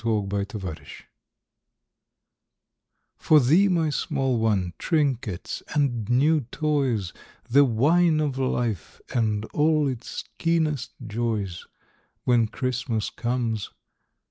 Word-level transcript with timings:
WHEN 0.03 0.27
CHRISTMAS 0.29 0.51
COMES 0.55 0.89
For 3.17 3.39
thee, 3.39 3.67
my 3.67 3.91
small 3.91 4.39
one 4.39 4.73
trinkets 4.79 5.61
and 5.75 6.09
new 6.09 6.41
toys, 6.51 7.13
The 7.47 7.63
wine 7.63 8.19
of 8.19 8.39
life 8.39 8.99
and 9.13 9.45
all 9.53 9.87
its 9.87 10.23
keenest 10.39 10.91
joys, 11.05 11.67
When 12.23 12.47
Christmas 12.47 13.11
comes. 13.11 13.69